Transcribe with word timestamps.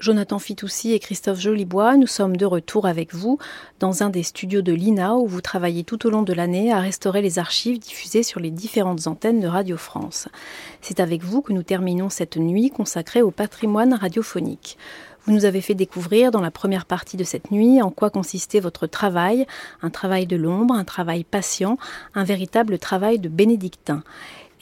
Jonathan 0.00 0.38
Fitoussi 0.38 0.94
et 0.94 0.98
Christophe 0.98 1.40
Jolibois, 1.40 1.98
nous 1.98 2.06
sommes 2.06 2.38
de 2.38 2.46
retour 2.46 2.86
avec 2.86 3.14
vous 3.14 3.38
dans 3.80 4.02
un 4.02 4.08
des 4.08 4.22
studios 4.22 4.62
de 4.62 4.72
l'INA 4.72 5.16
où 5.16 5.26
vous 5.26 5.42
travaillez 5.42 5.84
tout 5.84 6.06
au 6.06 6.10
long 6.10 6.22
de 6.22 6.32
l'année 6.32 6.72
à 6.72 6.80
restaurer 6.80 7.20
les 7.20 7.38
archives 7.38 7.78
diffusées 7.78 8.22
sur 8.22 8.40
les 8.40 8.50
différentes 8.50 9.06
antennes 9.06 9.40
de 9.40 9.46
Radio 9.46 9.76
France. 9.76 10.28
C'est 10.80 11.00
avec 11.00 11.22
vous 11.22 11.42
que 11.42 11.52
nous 11.52 11.62
terminons 11.62 12.08
cette 12.08 12.38
nuit 12.38 12.70
consacrée 12.70 13.20
au 13.20 13.30
patrimoine 13.30 13.92
radiophonique. 13.92 14.78
Vous 15.26 15.34
nous 15.34 15.44
avez 15.44 15.60
fait 15.60 15.74
découvrir 15.74 16.30
dans 16.30 16.40
la 16.40 16.50
première 16.50 16.86
partie 16.86 17.18
de 17.18 17.24
cette 17.24 17.50
nuit 17.50 17.82
en 17.82 17.90
quoi 17.90 18.08
consistait 18.08 18.60
votre 18.60 18.86
travail, 18.86 19.46
un 19.82 19.90
travail 19.90 20.26
de 20.26 20.36
l'ombre, 20.36 20.72
un 20.72 20.84
travail 20.84 21.24
patient, 21.24 21.76
un 22.14 22.24
véritable 22.24 22.78
travail 22.78 23.18
de 23.18 23.28
bénédictin. 23.28 24.02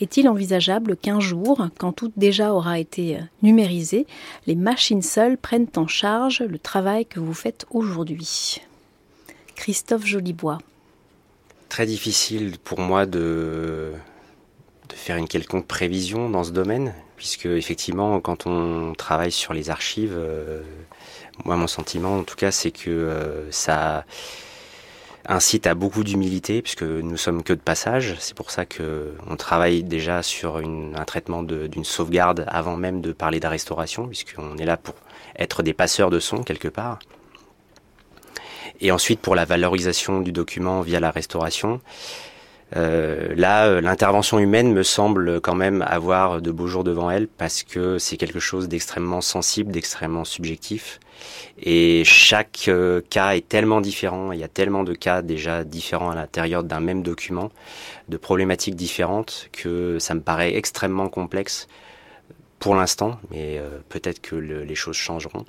Est-il 0.00 0.28
envisageable 0.28 0.96
qu'un 0.96 1.18
jour, 1.18 1.66
quand 1.78 1.92
tout 1.92 2.12
déjà 2.16 2.52
aura 2.52 2.78
été 2.78 3.16
euh, 3.16 3.20
numérisé, 3.42 4.06
les 4.46 4.54
machines 4.54 5.02
seules 5.02 5.36
prennent 5.36 5.66
en 5.76 5.88
charge 5.88 6.40
le 6.40 6.58
travail 6.58 7.04
que 7.04 7.18
vous 7.18 7.34
faites 7.34 7.66
aujourd'hui? 7.70 8.60
Christophe 9.56 10.06
Jolibois. 10.06 10.58
Très 11.68 11.84
difficile 11.84 12.58
pour 12.62 12.78
moi 12.78 13.06
de, 13.06 13.92
faire 14.94 15.16
une 15.16 15.28
quelconque 15.28 15.66
prévision 15.66 16.30
dans 16.30 16.44
ce 16.44 16.52
domaine, 16.52 16.94
puisque 17.16 17.46
effectivement, 17.46 18.20
quand 18.20 18.46
on 18.46 18.94
travaille 18.94 19.32
sur 19.32 19.52
les 19.52 19.68
archives, 19.68 20.14
euh, 20.16 20.62
moi, 21.44 21.56
mon 21.56 21.66
sentiment, 21.66 22.18
en 22.18 22.22
tout 22.22 22.36
cas, 22.36 22.52
c'est 22.52 22.70
que 22.70 22.90
euh, 22.90 23.50
ça 23.50 24.04
incite 25.26 25.66
à 25.66 25.74
beaucoup 25.74 26.04
d'humilité 26.04 26.62
puisque 26.62 26.82
nous 26.82 27.16
sommes 27.16 27.42
que 27.42 27.52
de 27.52 27.60
passage. 27.60 28.16
C'est 28.18 28.36
pour 28.36 28.50
ça 28.50 28.64
que 28.64 29.12
on 29.26 29.36
travaille 29.36 29.82
déjà 29.82 30.22
sur 30.22 30.56
un 30.58 31.04
traitement 31.04 31.42
d'une 31.42 31.84
sauvegarde 31.84 32.44
avant 32.48 32.76
même 32.76 33.00
de 33.00 33.12
parler 33.12 33.38
de 33.38 33.44
la 33.44 33.50
restauration, 33.50 34.08
puisqu'on 34.08 34.56
est 34.56 34.64
là 34.64 34.76
pour 34.76 34.94
être 35.38 35.62
des 35.62 35.74
passeurs 35.74 36.10
de 36.10 36.20
son 36.20 36.42
quelque 36.42 36.68
part. 36.68 36.98
Et 38.80 38.92
ensuite 38.92 39.20
pour 39.20 39.34
la 39.34 39.44
valorisation 39.44 40.20
du 40.20 40.32
document 40.32 40.82
via 40.82 41.00
la 41.00 41.10
restauration. 41.10 41.80
Euh, 42.76 43.34
là, 43.34 43.66
euh, 43.66 43.80
l'intervention 43.80 44.38
humaine 44.38 44.72
me 44.72 44.82
semble 44.82 45.40
quand 45.40 45.54
même 45.54 45.82
avoir 45.82 46.42
de 46.42 46.50
beaux 46.50 46.66
jours 46.66 46.84
devant 46.84 47.10
elle 47.10 47.26
parce 47.26 47.62
que 47.62 47.98
c'est 47.98 48.16
quelque 48.16 48.40
chose 48.40 48.68
d'extrêmement 48.68 49.20
sensible, 49.20 49.72
d'extrêmement 49.72 50.24
subjectif. 50.24 51.00
Et 51.60 52.04
chaque 52.04 52.66
euh, 52.68 53.00
cas 53.08 53.34
est 53.34 53.48
tellement 53.48 53.80
différent, 53.80 54.32
il 54.32 54.38
y 54.38 54.44
a 54.44 54.48
tellement 54.48 54.84
de 54.84 54.94
cas 54.94 55.22
déjà 55.22 55.64
différents 55.64 56.10
à 56.10 56.14
l'intérieur 56.14 56.62
d'un 56.62 56.80
même 56.80 57.02
document, 57.02 57.50
de 58.08 58.16
problématiques 58.16 58.76
différentes, 58.76 59.48
que 59.52 59.98
ça 59.98 60.14
me 60.14 60.20
paraît 60.20 60.54
extrêmement 60.54 61.08
complexe 61.08 61.68
pour 62.58 62.74
l'instant, 62.74 63.18
mais 63.30 63.60
peut-être 63.88 64.20
que 64.20 64.34
les 64.34 64.74
choses 64.74 64.96
changeront. 64.96 65.44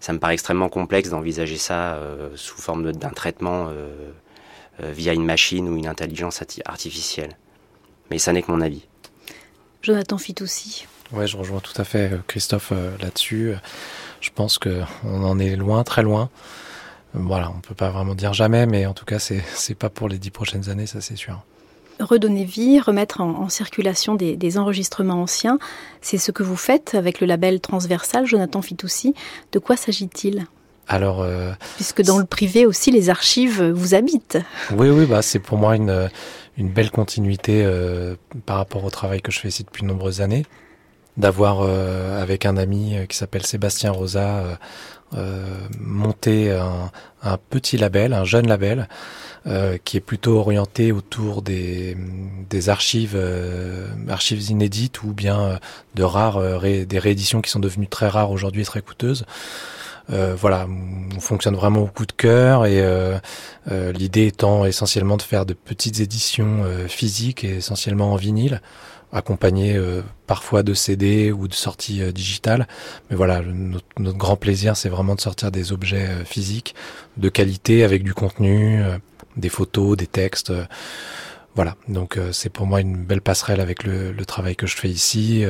Ça 0.00 0.14
me 0.14 0.18
paraît 0.18 0.32
extrêmement 0.32 0.70
complexe 0.70 1.10
d'envisager 1.10 1.58
ça 1.58 2.00
sous 2.34 2.56
forme 2.56 2.92
d'un 2.92 3.10
traitement 3.10 3.68
via 4.80 5.12
une 5.12 5.24
machine 5.24 5.68
ou 5.68 5.76
une 5.76 5.86
intelligence 5.86 6.42
artificielle. 6.64 7.36
Mais 8.10 8.18
ça 8.18 8.32
n'est 8.32 8.42
que 8.42 8.50
mon 8.50 8.60
avis. 8.60 8.86
Jonathan 9.82 10.18
Fitoussi. 10.18 10.86
Ouais, 11.12 11.26
je 11.26 11.36
rejoins 11.36 11.60
tout 11.60 11.80
à 11.80 11.84
fait 11.84 12.12
euh, 12.12 12.18
Christophe 12.26 12.72
euh, 12.72 12.96
là-dessus. 12.98 13.54
Je 14.20 14.30
pense 14.34 14.58
qu'on 14.58 14.82
en 15.04 15.38
est 15.38 15.54
loin, 15.56 15.84
très 15.84 16.02
loin. 16.02 16.30
Voilà, 17.14 17.52
on 17.56 17.60
peut 17.60 17.74
pas 17.74 17.90
vraiment 17.90 18.14
dire 18.14 18.32
jamais, 18.32 18.66
mais 18.66 18.86
en 18.86 18.92
tout 18.92 19.04
cas, 19.04 19.18
c'est 19.18 19.42
c'est 19.54 19.76
pas 19.76 19.88
pour 19.88 20.08
les 20.08 20.18
dix 20.18 20.30
prochaines 20.30 20.68
années, 20.68 20.86
ça 20.86 21.00
c'est 21.00 21.16
sûr. 21.16 21.40
Redonner 22.00 22.44
vie, 22.44 22.78
remettre 22.78 23.22
en, 23.22 23.48
circulation 23.48 24.16
des, 24.16 24.36
des, 24.36 24.58
enregistrements 24.58 25.22
anciens, 25.22 25.58
c'est 26.02 26.18
ce 26.18 26.30
que 26.30 26.42
vous 26.42 26.56
faites 26.56 26.94
avec 26.94 27.20
le 27.20 27.26
label 27.26 27.60
transversal 27.60 28.26
Jonathan 28.26 28.60
Fitoussi. 28.60 29.14
De 29.52 29.58
quoi 29.58 29.76
s'agit-il? 29.76 30.46
Alors, 30.88 31.22
euh, 31.22 31.52
puisque 31.74 32.02
dans 32.02 32.18
le 32.18 32.24
privé 32.24 32.64
aussi, 32.64 32.90
les 32.90 33.10
archives 33.10 33.62
vous 33.62 33.94
habitent. 33.94 34.38
Oui, 34.72 34.88
oui, 34.88 35.06
bah 35.06 35.22
c'est 35.22 35.40
pour 35.40 35.58
moi 35.58 35.76
une 35.76 36.08
une 36.58 36.70
belle 36.70 36.90
continuité 36.90 37.62
euh, 37.64 38.14
par 38.46 38.56
rapport 38.56 38.84
au 38.84 38.90
travail 38.90 39.20
que 39.20 39.30
je 39.30 39.40
fais 39.40 39.48
ici 39.48 39.62
depuis 39.62 39.82
de 39.82 39.88
nombreuses 39.88 40.22
années, 40.22 40.46
d'avoir 41.18 41.60
euh, 41.60 42.22
avec 42.22 42.46
un 42.46 42.56
ami 42.56 42.96
qui 43.08 43.16
s'appelle 43.16 43.44
Sébastien 43.44 43.90
Rosa 43.90 44.58
monté 45.80 46.50
un, 46.50 46.90
un, 47.22 47.38
petit 47.38 47.76
label, 47.78 48.12
un 48.12 48.24
jeune 48.24 48.46
label. 48.46 48.88
qui 49.84 49.96
est 49.96 50.00
plutôt 50.00 50.38
orienté 50.38 50.92
autour 50.92 51.40
des, 51.40 51.96
des 52.50 52.68
archives 52.68 53.16
archives 54.08 54.50
inédites 54.50 55.02
ou 55.04 55.12
bien 55.12 55.60
de 55.94 56.02
rares 56.02 56.40
des 56.60 56.98
rééditions 56.98 57.40
qui 57.40 57.50
sont 57.50 57.60
devenues 57.60 57.86
très 57.88 58.08
rares 58.08 58.30
aujourd'hui 58.30 58.62
et 58.62 58.64
très 58.64 58.82
coûteuses. 58.82 59.24
Euh, 60.10 60.34
voilà, 60.36 60.66
on 61.16 61.20
fonctionne 61.20 61.56
vraiment 61.56 61.82
au 61.82 61.86
coup 61.86 62.06
de 62.06 62.12
cœur 62.12 62.66
et 62.66 62.80
euh, 62.80 63.18
euh, 63.70 63.92
l'idée 63.92 64.26
étant 64.26 64.64
essentiellement 64.64 65.16
de 65.16 65.22
faire 65.22 65.46
de 65.46 65.54
petites 65.54 66.00
éditions 66.00 66.64
physiques 66.88 67.44
et 67.44 67.56
essentiellement 67.56 68.12
en 68.12 68.16
vinyle 68.16 68.60
accompagnées 69.12 69.80
parfois 70.26 70.62
de 70.62 70.74
CD 70.74 71.32
ou 71.32 71.48
de 71.48 71.54
sorties 71.54 72.12
digitales. 72.12 72.66
Mais 73.08 73.16
voilà, 73.16 73.40
notre, 73.40 73.86
grand 73.96 74.36
plaisir, 74.36 74.76
c'est 74.76 74.88
vraiment 74.88 75.14
de 75.14 75.20
sortir 75.20 75.50
des 75.50 75.72
objets 75.72 76.08
physiques 76.24 76.74
de 77.16 77.28
qualité 77.28 77.84
avec 77.84 78.02
du 78.02 78.12
contenu, 78.12 78.82
des 79.36 79.48
photos, 79.48 79.96
des 79.96 80.08
textes. 80.08 80.52
voilà, 81.54 81.76
donc 81.88 82.18
c'est 82.32 82.50
pour 82.50 82.66
moi 82.66 82.80
une 82.80 83.04
belle 83.04 83.22
passerelle 83.22 83.60
avec 83.60 83.84
le, 83.84 84.12
le, 84.12 84.26
travail 84.26 84.56
que 84.56 84.66
je 84.66 84.76
fais 84.76 84.90
ici. 84.90 85.46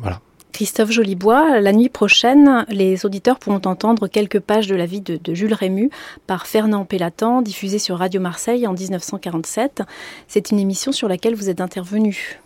voilà. 0.00 0.20
Christophe 0.60 0.90
Jolibois, 0.90 1.58
la 1.58 1.72
nuit 1.72 1.88
prochaine, 1.88 2.66
les 2.68 3.06
auditeurs 3.06 3.38
pourront 3.38 3.62
entendre 3.64 4.08
quelques 4.08 4.40
pages 4.40 4.66
de 4.66 4.74
la 4.74 4.84
vie 4.84 5.00
de, 5.00 5.18
Jules 5.32 5.54
Rému 5.54 5.88
par 6.26 6.46
Fernand 6.46 6.84
Pellatan, 6.84 7.40
diffusée 7.40 7.78
sur 7.78 7.96
Radio 7.96 8.20
Marseille 8.20 8.66
en 8.66 8.74
1947. 8.74 9.80
C'est 10.28 10.50
une 10.50 10.58
émission 10.58 10.92
sur 10.92 11.08
laquelle 11.08 11.34
vous 11.34 11.48
êtes 11.48 11.62
intervenu. 11.62 12.42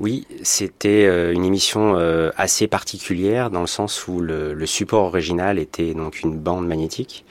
Oui, 0.00 0.26
c'était 0.42 1.04
euh, 1.04 1.32
une 1.32 1.44
émission 1.44 1.94
euh, 1.96 2.32
assez 2.36 2.66
particulière 2.66 3.50
dans 3.50 3.60
le 3.60 3.68
sens 3.68 4.08
où 4.08 4.18
le, 4.18 4.66
support 4.66 5.04
original 5.04 5.60
était 5.60 5.94
donc 5.94 6.22
une 6.22 6.36
bande 6.36 6.66
magnétique 6.66 7.24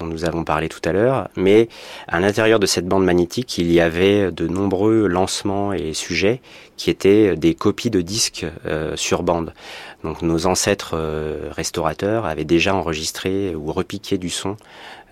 dont 0.00 0.06
nous 0.06 0.24
avons 0.24 0.44
parlé 0.44 0.68
tout 0.68 0.80
à 0.84 0.92
l'heure, 0.92 1.28
mais 1.36 1.68
à 2.08 2.20
l'intérieur 2.20 2.58
de 2.58 2.66
cette 2.66 2.86
bande 2.86 3.04
magnétique, 3.04 3.58
il 3.58 3.70
y 3.72 3.80
avait 3.80 4.30
de 4.32 4.48
nombreux 4.48 5.06
lancements 5.06 5.72
et 5.72 5.94
sujets 5.94 6.40
qui 6.76 6.90
étaient 6.90 7.36
des 7.36 7.54
copies 7.54 7.90
de 7.90 8.00
disques 8.00 8.46
euh, 8.66 8.96
sur 8.96 9.22
bande. 9.22 9.54
Donc 10.02 10.22
nos 10.22 10.46
ancêtres 10.46 10.94
euh, 10.94 11.48
restaurateurs 11.50 12.26
avaient 12.26 12.44
déjà 12.44 12.74
enregistré 12.74 13.54
ou 13.54 13.72
repiqué 13.72 14.18
du 14.18 14.28
son 14.28 14.56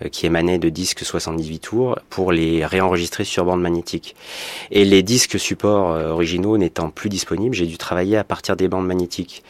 euh, 0.03 0.09
qui 0.09 0.25
émanait 0.25 0.59
de 0.59 0.69
disques 0.69 1.03
78 1.03 1.59
tours 1.59 1.99
pour 2.09 2.31
les 2.31 2.65
réenregistrer 2.65 3.23
sur 3.23 3.45
bande 3.45 3.61
magnétique. 3.61 4.15
Et 4.71 4.83
les 4.83 5.03
disques 5.03 5.39
supports 5.39 5.89
originaux 6.11 6.57
n'étant 6.57 6.89
plus 6.89 7.09
disponibles, 7.09 7.55
j'ai 7.55 7.65
dû 7.65 7.77
travailler 7.77 8.17
à 8.17 8.23
partir 8.23 8.55
des 8.55 8.67
bandes 8.67 8.87
magnétiques. 8.87 9.43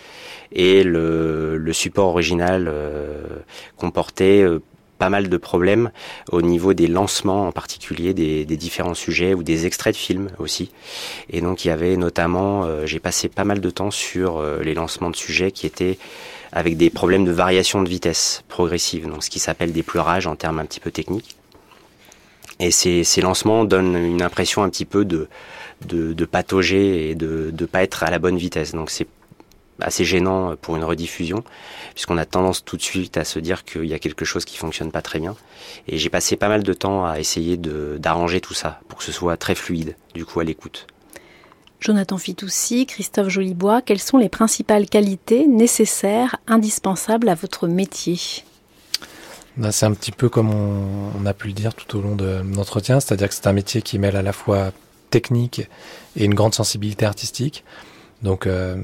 Et 0.51 0.83
le, 0.83 1.57
le 1.57 1.73
support 1.73 2.09
original 2.09 2.71
comportait 3.75 4.45
pas 4.97 5.09
mal 5.09 5.29
de 5.29 5.37
problèmes 5.37 5.91
au 6.31 6.41
niveau 6.41 6.73
des 6.73 6.87
lancements 6.87 7.47
en 7.47 7.51
particulier 7.51 8.13
des, 8.13 8.45
différents 8.45 8.93
sujets 8.93 9.33
ou 9.33 9.43
des 9.43 9.65
extraits 9.65 9.93
de 9.93 9.99
films 9.99 10.29
aussi. 10.39 10.71
Et 11.29 11.41
donc 11.41 11.65
il 11.65 11.69
y 11.69 11.71
avait 11.71 11.97
notamment, 11.97 12.63
euh, 12.63 12.85
j'ai 12.85 12.99
passé 12.99 13.29
pas 13.29 13.43
mal 13.43 13.59
de 13.59 13.69
temps 13.69 13.91
sur 13.91 14.37
euh, 14.37 14.61
les 14.63 14.73
lancements 14.73 15.09
de 15.09 15.15
sujets 15.15 15.51
qui 15.51 15.65
étaient 15.65 15.97
avec 16.51 16.77
des 16.77 16.89
problèmes 16.89 17.25
de 17.25 17.31
variation 17.31 17.81
de 17.81 17.89
vitesse 17.89 18.43
progressive, 18.47 19.07
donc 19.07 19.23
ce 19.23 19.29
qui 19.29 19.39
s'appelle 19.39 19.73
des 19.73 19.83
pleurages 19.83 20.27
en 20.27 20.35
termes 20.35 20.59
un 20.59 20.65
petit 20.65 20.79
peu 20.79 20.91
techniques. 20.91 21.35
Et 22.59 22.69
ces, 22.69 23.03
lancements 23.21 23.65
donnent 23.65 23.95
une 23.95 24.21
impression 24.21 24.63
un 24.63 24.69
petit 24.69 24.85
peu 24.85 25.03
de, 25.03 25.27
de, 25.87 26.13
de 26.13 26.25
patauger 26.25 27.09
et 27.09 27.15
de 27.15 27.51
ne 27.59 27.65
pas 27.65 27.81
être 27.81 28.03
à 28.03 28.11
la 28.11 28.19
bonne 28.19 28.37
vitesse. 28.37 28.73
Donc 28.73 28.91
c'est 28.91 29.07
assez 29.79 30.05
gênant 30.05 30.55
pour 30.55 30.75
une 30.75 30.83
rediffusion, 30.83 31.43
puisqu'on 31.93 32.17
a 32.17 32.25
tendance 32.25 32.63
tout 32.63 32.77
de 32.77 32.81
suite 32.81 33.17
à 33.17 33.23
se 33.23 33.39
dire 33.39 33.63
qu'il 33.63 33.85
y 33.85 33.93
a 33.93 33.99
quelque 33.99 34.25
chose 34.25 34.45
qui 34.45 34.57
fonctionne 34.57 34.91
pas 34.91 35.01
très 35.01 35.19
bien. 35.19 35.35
Et 35.87 35.97
j'ai 35.97 36.09
passé 36.09 36.35
pas 36.35 36.49
mal 36.49 36.63
de 36.63 36.73
temps 36.73 37.05
à 37.05 37.19
essayer 37.19 37.57
d'arranger 37.57 38.41
tout 38.41 38.53
ça 38.53 38.79
pour 38.87 38.99
que 38.99 39.03
ce 39.03 39.11
soit 39.11 39.37
très 39.37 39.55
fluide, 39.55 39.95
du 40.13 40.25
coup, 40.25 40.39
à 40.39 40.43
l'écoute. 40.43 40.87
Jonathan 41.83 42.17
Fitoussi, 42.17 42.85
Christophe 42.85 43.27
Jolibois, 43.27 43.81
quelles 43.81 43.99
sont 43.99 44.17
les 44.17 44.29
principales 44.29 44.85
qualités 44.85 45.47
nécessaires, 45.47 46.37
indispensables 46.47 47.27
à 47.27 47.35
votre 47.35 47.67
métier? 47.67 48.17
C'est 49.69 49.85
un 49.85 49.93
petit 49.93 50.13
peu 50.13 50.29
comme 50.29 50.49
on, 50.49 51.25
a 51.25 51.33
pu 51.33 51.47
le 51.47 51.53
dire 51.53 51.75
tout 51.75 51.97
au 51.97 52.01
long 52.01 52.15
de 52.15 52.41
l'entretien, 52.55 53.01
c'est-à-dire 53.01 53.27
que 53.27 53.35
c'est 53.35 53.47
un 53.47 53.53
métier 53.53 53.81
qui 53.81 53.99
mêle 53.99 54.15
à 54.15 54.21
la 54.21 54.31
fois 54.31 54.71
technique 55.09 55.69
et 56.15 56.23
une 56.23 56.33
grande 56.33 56.55
sensibilité 56.55 57.05
artistique. 57.05 57.65
Donc 58.23 58.47
euh, 58.47 58.77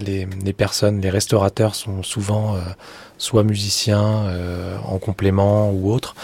les, 0.00 0.52
personnes, 0.52 1.00
les 1.00 1.10
restaurateurs 1.10 1.74
sont 1.74 2.02
souvent 2.02 2.56
euh, 2.56 2.60
soit 3.18 3.44
musiciens 3.44 4.26
euh, 4.26 4.78
en 4.84 4.98
complément 4.98 5.70
ou 5.70 5.92
autre. 5.92 6.14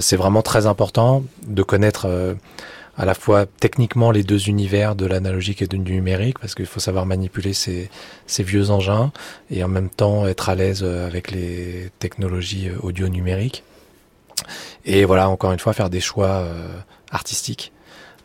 c'est 0.00 0.16
vraiment 0.16 0.42
très 0.42 0.66
important 0.66 1.24
de 1.46 1.62
connaître 1.62 2.06
à 2.96 3.04
la 3.06 3.14
fois 3.14 3.46
techniquement 3.46 4.10
les 4.10 4.22
deux 4.22 4.48
univers 4.48 4.94
de 4.94 5.06
l'analogique 5.06 5.62
et 5.62 5.66
du 5.66 5.78
numérique, 5.78 6.38
parce 6.38 6.54
qu'il 6.54 6.66
faut 6.66 6.80
savoir 6.80 7.06
manipuler 7.06 7.54
ces, 7.54 7.88
vieux 8.38 8.70
engins 8.70 9.10
et 9.50 9.64
en 9.64 9.68
même 9.68 9.88
temps 9.88 10.26
être 10.26 10.50
à 10.50 10.54
l'aise 10.54 10.84
avec 10.84 11.30
les 11.30 11.90
technologies 11.98 12.68
audio 12.82 13.08
numériques. 13.08 13.64
Et 14.84 15.04
voilà, 15.04 15.28
encore 15.28 15.52
une 15.52 15.58
fois, 15.58 15.72
faire 15.72 15.90
des 15.90 16.00
choix 16.00 16.46
artistiques. 17.10 17.72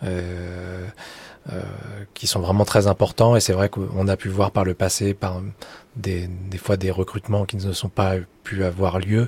Euh, 0.03 0.85
euh, 1.51 1.62
qui 2.13 2.27
sont 2.27 2.39
vraiment 2.39 2.65
très 2.65 2.88
importants 2.88 3.36
et 3.36 3.39
c'est 3.39 3.53
vrai 3.53 3.69
qu'on 3.69 4.07
a 4.07 4.18
pu 4.18 4.30
voir 4.30 4.51
par 4.51 4.65
le 4.65 4.74
passé 4.74 5.13
par 5.13 5.42
des, 5.95 6.27
des 6.27 6.57
fois 6.57 6.77
des 6.77 6.92
recrutements 6.92 7.45
qui 7.45 7.57
ne 7.57 7.71
sont 7.71 7.89
pas 7.89 8.15
pu 8.44 8.63
avoir 8.63 9.00
lieu 9.00 9.27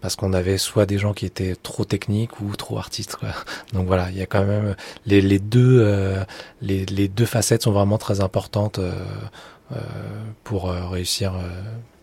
parce 0.00 0.14
qu'on 0.14 0.32
avait 0.32 0.58
soit 0.58 0.86
des 0.86 0.98
gens 0.98 1.12
qui 1.14 1.26
étaient 1.26 1.56
trop 1.60 1.84
techniques 1.84 2.40
ou 2.40 2.54
trop 2.54 2.78
artistes. 2.78 3.16
Quoi. 3.16 3.30
Donc 3.72 3.86
voilà, 3.86 4.10
il 4.10 4.16
y 4.16 4.22
a 4.22 4.26
quand 4.26 4.44
même 4.44 4.76
les, 5.04 5.20
les 5.20 5.40
deux 5.40 5.80
euh, 5.80 6.22
les, 6.60 6.86
les, 6.86 7.08
deux 7.08 7.26
facettes 7.26 7.62
sont 7.62 7.72
vraiment 7.72 7.98
très 7.98 8.20
importantes 8.20 8.78
euh, 8.78 8.92
euh, 9.72 9.78
pour 10.44 10.70
réussir 10.70 11.34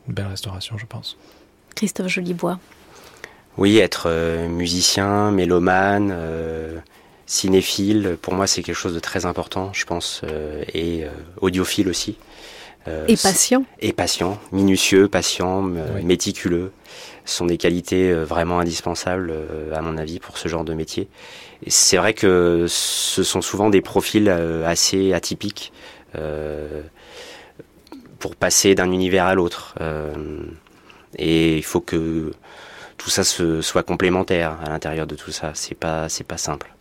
une 0.08 0.14
belle 0.14 0.28
restauration, 0.28 0.78
je 0.78 0.86
pense. 0.86 1.18
Christophe 1.76 2.10
Jolibois. 2.10 2.60
Oui, 3.58 3.78
être 3.78 4.10
musicien, 4.50 5.32
mélomane 5.32 6.14
cinéphile, 7.26 8.18
pour 8.22 8.34
moi, 8.34 8.48
c'est 8.48 8.64
quelque 8.64 8.76
chose 8.76 8.94
de 8.94 9.00
très 9.00 9.26
important, 9.26 9.72
je 9.74 9.86
pense, 9.86 10.22
euh, 10.24 10.64
et 10.74 11.04
euh, 11.04 11.10
audiophile 11.42 11.90
aussi. 11.90 12.18
Euh, 12.88 13.06
et 13.08 13.16
patient. 13.16 13.66
Et 13.80 13.94
patient, 13.94 14.40
minutieux, 14.52 15.08
patient, 15.08 15.62
méticuleux, 15.62 16.72
sont 17.24 17.46
des 17.46 17.58
qualités 17.58 18.12
vraiment 18.14 18.60
indispensables, 18.60 19.34
à 19.74 19.82
mon 19.82 19.98
avis, 19.98 20.20
pour 20.20 20.38
ce 20.38 20.50
genre 20.50 20.66
de 20.66 20.74
métier. 20.74 21.08
C'est 21.68 21.96
vrai 21.96 22.14
que 22.14 22.66
ce 22.68 23.24
sont 23.24 23.42
souvent 23.42 23.70
des 23.70 23.80
profils 23.80 24.28
assez 24.28 25.14
atypiques 25.14 25.72
pour 28.20 28.36
passer 28.36 28.76
d'un 28.76 28.92
univers 28.92 29.26
à 29.28 29.36
l'autre. 29.36 29.76
et 31.18 31.56
il 31.56 31.64
faut 31.64 31.80
que 31.80 32.34
tout 32.98 33.10
ça 33.10 33.24
se, 33.24 33.62
soit 33.62 33.84
complémentaire 33.84 34.58
à 34.62 34.68
l'intérieur 34.68 35.08
de 35.08 35.16
tout 35.16 35.32
ça. 35.32 35.52
C'est 35.54 35.76
pas, 35.76 36.10
c'est 36.10 36.26
pas 36.26 36.38
simple. 36.38 36.73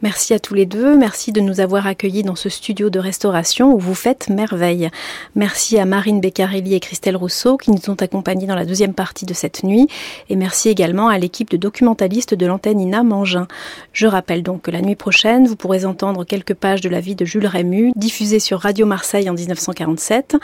Merci 0.00 0.32
à 0.32 0.38
tous 0.38 0.54
les 0.54 0.64
deux. 0.64 0.96
Merci 0.96 1.32
de 1.32 1.40
nous 1.40 1.58
avoir 1.58 1.88
accueillis 1.88 2.22
dans 2.22 2.36
ce 2.36 2.48
studio 2.48 2.88
de 2.88 3.00
restauration 3.00 3.74
où 3.74 3.78
vous 3.80 3.96
faites 3.96 4.28
merveille. 4.28 4.90
Merci 5.34 5.76
à 5.76 5.86
Marine 5.86 6.20
Beccarelli 6.20 6.74
et 6.74 6.80
Christelle 6.80 7.16
Rousseau 7.16 7.56
qui 7.56 7.72
nous 7.72 7.80
ont 7.88 7.96
accompagnés 7.96 8.46
dans 8.46 8.54
la 8.54 8.64
deuxième 8.64 8.94
partie 8.94 9.26
de 9.26 9.34
cette 9.34 9.64
nuit. 9.64 9.88
Et 10.28 10.36
merci 10.36 10.68
également 10.68 11.08
à 11.08 11.18
l'équipe 11.18 11.50
de 11.50 11.56
documentalistes 11.56 12.34
de 12.34 12.46
l'antenne 12.46 12.80
INA 12.80 13.02
Mangin. 13.02 13.48
Je 13.92 14.06
rappelle 14.06 14.44
donc 14.44 14.62
que 14.62 14.70
la 14.70 14.82
nuit 14.82 14.94
prochaine, 14.94 15.48
vous 15.48 15.56
pourrez 15.56 15.84
entendre 15.84 16.24
quelques 16.24 16.54
pages 16.54 16.80
de 16.80 16.88
la 16.88 17.00
vie 17.00 17.16
de 17.16 17.24
Jules 17.24 17.46
Rému, 17.46 17.90
diffusée 17.96 18.38
sur 18.38 18.60
Radio 18.60 18.86
Marseille 18.86 19.28
en 19.28 19.34
1947 19.34 20.36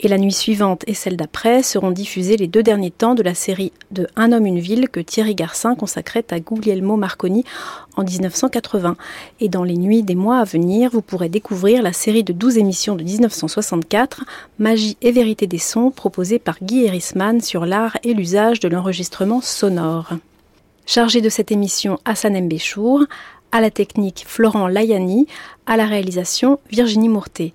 et 0.00 0.08
la 0.08 0.18
nuit 0.18 0.32
suivante 0.32 0.82
et 0.86 0.94
celle 0.94 1.16
d'après 1.16 1.62
seront 1.62 1.90
diffusés 1.90 2.36
les 2.36 2.46
deux 2.46 2.62
derniers 2.62 2.90
temps 2.90 3.14
de 3.14 3.22
la 3.22 3.34
série 3.34 3.72
de 3.90 4.06
Un 4.16 4.32
homme, 4.32 4.46
une 4.46 4.58
ville 4.58 4.88
que 4.88 5.00
Thierry 5.00 5.34
Garcin 5.34 5.74
consacrait 5.74 6.24
à 6.30 6.40
Guglielmo 6.40 6.96
Marconi 6.96 7.44
en 7.96 8.02
1980. 8.02 8.96
Et 9.40 9.48
dans 9.48 9.62
les 9.62 9.76
nuits 9.76 10.02
des 10.02 10.14
mois 10.14 10.38
à 10.38 10.44
venir, 10.44 10.90
vous 10.90 11.02
pourrez 11.02 11.28
découvrir 11.28 11.82
la 11.82 11.92
série 11.92 12.24
de 12.24 12.32
12 12.32 12.58
émissions 12.58 12.96
de 12.96 13.04
1964, 13.04 14.24
Magie 14.58 14.96
et 15.02 15.12
vérité 15.12 15.46
des 15.46 15.58
sons, 15.58 15.90
proposée 15.90 16.38
par 16.38 16.56
Guy 16.62 16.86
Erisman 16.86 17.40
sur 17.40 17.66
l'art 17.66 17.98
et 18.02 18.14
l'usage 18.14 18.60
de 18.60 18.68
l'enregistrement 18.68 19.42
sonore. 19.42 20.14
Chargé 20.86 21.20
de 21.20 21.28
cette 21.28 21.52
émission 21.52 21.98
Hassan 22.04 22.40
Mbéchour, 22.40 23.04
à 23.52 23.60
la 23.60 23.70
technique 23.70 24.24
Florent 24.26 24.68
Layani, 24.68 25.26
à 25.66 25.76
la 25.76 25.86
réalisation 25.86 26.58
Virginie 26.70 27.08
Mourtet. 27.08 27.52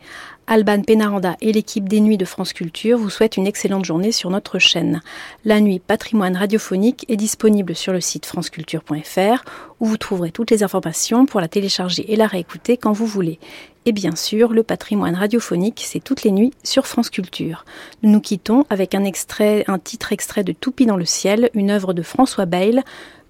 Alban 0.47 0.83
Penaranda 0.83 1.35
et 1.41 1.51
l'équipe 1.51 1.89
des 1.89 1.99
Nuits 1.99 2.19
de 2.19 2.25
France 2.25 2.53
Culture 2.53 2.99
vous 2.99 3.09
souhaitent 3.09 3.37
une 3.37 3.47
excellente 3.47 3.83
journée 3.83 4.11
sur 4.11 4.29
notre 4.29 4.59
chaîne. 4.59 5.01
La 5.43 5.59
Nuit 5.59 5.79
Patrimoine 5.79 6.37
radiophonique 6.37 7.03
est 7.09 7.15
disponible 7.15 7.75
sur 7.75 7.93
le 7.93 7.99
site 7.99 8.27
franceculture.fr 8.27 9.43
où 9.79 9.85
vous 9.85 9.97
trouverez 9.97 10.29
toutes 10.29 10.51
les 10.51 10.61
informations 10.61 11.25
pour 11.25 11.41
la 11.41 11.47
télécharger 11.47 12.11
et 12.11 12.15
la 12.15 12.27
réécouter 12.27 12.77
quand 12.77 12.91
vous 12.91 13.07
voulez. 13.07 13.39
Et 13.87 13.91
bien 13.91 14.15
sûr, 14.15 14.53
le 14.53 14.61
patrimoine 14.61 15.15
radiophonique, 15.15 15.83
c'est 15.83 15.99
toutes 15.99 16.23
les 16.23 16.31
nuits 16.31 16.53
sur 16.63 16.85
France 16.85 17.09
Culture. 17.09 17.65
Nous 18.03 18.11
nous 18.11 18.21
quittons 18.21 18.65
avec 18.69 18.93
un 18.93 19.03
extrait, 19.03 19.63
un 19.67 19.79
titre 19.79 20.11
extrait 20.11 20.43
de 20.43 20.53
Toupie 20.53 20.85
dans 20.85 20.97
le 20.97 21.05
ciel, 21.05 21.49
une 21.55 21.71
œuvre 21.71 21.93
de 21.93 22.03
François 22.03 22.45
Bayle 22.45 22.83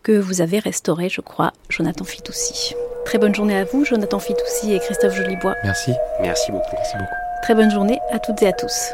que 0.06 0.12
vous 0.12 0.42
avez 0.42 0.60
restauré, 0.60 1.10
je 1.10 1.20
crois, 1.20 1.52
Jonathan 1.68 2.06
Fitoussi. 2.06 2.76
Très 3.06 3.18
bonne 3.18 3.34
journée 3.34 3.58
à 3.58 3.66
vous, 3.66 3.84
Jonathan 3.84 4.20
Fitoussi 4.20 4.72
et 4.72 4.80
Christophe 4.80 5.16
Jolibois. 5.16 5.56
Merci. 5.64 5.94
Merci 6.22 6.52
beaucoup. 6.52 6.70
Merci 6.74 6.96
beaucoup. 6.98 7.12
Très 7.42 7.56
bonne 7.56 7.72
journée 7.72 8.00
à 8.12 8.20
toutes 8.20 8.42
et 8.44 8.48
à 8.48 8.54
tous. 8.54 8.92